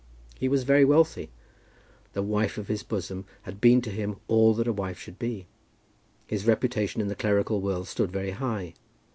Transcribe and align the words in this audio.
He 0.33 0.47
was 0.49 0.63
very 0.63 0.83
wealthy. 0.83 1.29
The 2.13 2.23
wife 2.23 2.57
of 2.57 2.69
his 2.69 2.81
bosom 2.81 3.23
had 3.43 3.61
been 3.61 3.83
to 3.83 3.91
him 3.91 4.15
all 4.27 4.55
that 4.55 4.67
a 4.67 4.73
wife 4.73 4.97
should 4.97 5.19
be. 5.19 5.45
His 6.25 6.47
reputation 6.47 7.01
in 7.01 7.07
the 7.07 7.13
clerical 7.13 7.61
world 7.61 7.87
stood 7.87 8.09
very 8.11 8.31
high. 8.31 8.73